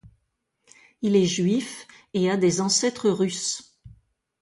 [1.03, 3.77] Il est juif et a des ancêtres russes.